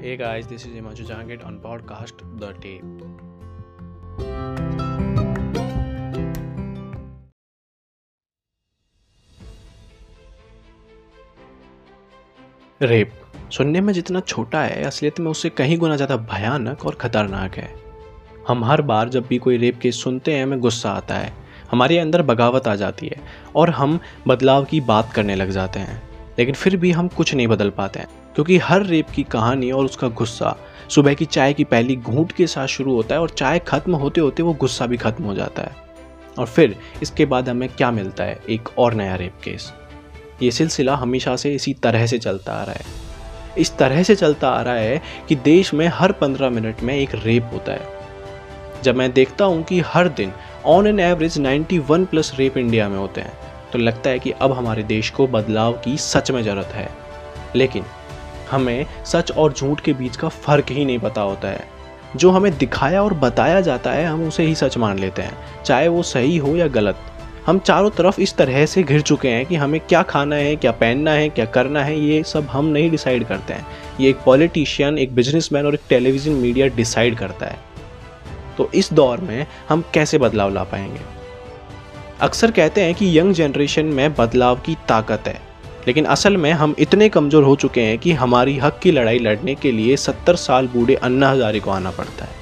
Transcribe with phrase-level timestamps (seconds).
[0.00, 2.90] Hey guys, this is Imanju Jangit on podcast The Tape.
[12.82, 13.12] Rape
[13.52, 17.68] सुनने में जितना छोटा है असलियत में उससे कहीं गुना ज़्यादा भयानक और ख़तरनाक है।
[18.48, 21.32] हम हर बार जब भी कोई रेप केस सुनते हैं हमें गुस्सा आता है।
[21.70, 23.20] हमारे अंदर बगावत आ जाती है
[23.56, 26.02] और हम बदलाव की बात करने लग जाते हैं।
[26.38, 28.08] लेकिन फिर भी हम कुछ नहीं बदल पाते हैं।
[28.38, 30.54] क्योंकि हर रेप की कहानी और उसका गुस्सा,
[30.88, 34.20] सुबह की चाय की पहली घूंट के साथ शुरू होता है और चाय खत्म होते
[34.20, 35.74] होते वो गुस्सा भी खत्म हो जाता है।
[36.38, 38.38] और फिर इसके बाद हमें क्या मिलता है?
[38.50, 39.72] एक और नया रेप केस।
[40.42, 42.84] ये सिलसिला हमेशा से इसी तरह से चलता आ रहा है।
[43.58, 47.14] इस तरह से चलता आ रहा है कि देश में हर पंद्रह मिनट में एक
[47.14, 50.32] रेप होता है। जब मैं देखता हूँ कि हर दिन
[50.66, 53.32] on an average 91 plus rape India में होते हैं
[53.72, 56.90] तो लगता है कि अब हमारे देश को बदलाव की सच में ज़रूरत है।
[57.56, 57.84] लेकिन
[58.50, 61.78] हमें सच और झूठ के बीच का फ़र्क ही नहीं पता होता है।
[62.16, 65.88] जो हमें दिखाया और बताया जाता है, हम उसे ही सच मान लेते हैं, चाहे
[65.88, 66.96] वो सही हो या गलत।
[67.46, 70.72] हम चारों तरफ़ इस तरह से घिर चुके हैं कि हमें क्या खाना है, क्या
[70.72, 73.66] पहनना है, क्या करना है, ये सब हम नहीं डिसाइड करते हैं।
[74.00, 77.58] ये एक पॉलिटिशियन, एक बिजनेसमैन और एक टेलीविज़न मीडिया डिसाइड करता है।
[78.58, 81.00] तो इस दौर में हम कैसे बदलाव ला पाएँगे?
[82.20, 85.47] अक्सर कहते हैं कि यंग जनरेशन में बदलाव की ताकत है।
[85.88, 89.54] लेकिन असल में हम इतने कमज़ोर हो चुके हैं कि हमारी हक की लड़ाई लड़ने
[89.54, 92.36] के लिए सत्तर साल बूढ़े अन्ना हजारे को आना पड़ता है।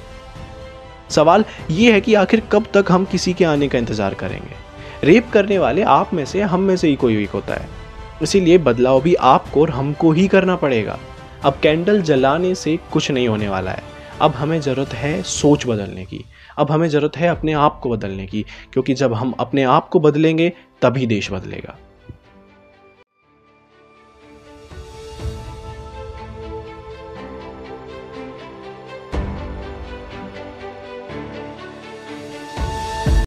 [1.09, 4.55] सवाल ये है कि आखिर कब तक हम किसी के आने का इंतज़ार करेंगे?
[5.03, 7.69] रेप करने वाले आप में से, हम में से ही कोई एक होता है।
[8.23, 10.99] इसीलिए बदलाव भी आपको और हमको ही करना पड़ेगा।
[11.43, 13.83] अब कैंडल जलाने से कुछ नहीं होने वाला है।
[14.21, 16.23] अब हमें ज़रूरत है सोच बदलने की।
[16.57, 19.99] अब हमें ज़रूरत है अपने आप को बदलने की, क्योंकि जब हम अपने आप को
[19.99, 21.77] बदलेंगे, तभी देश बदलेगा।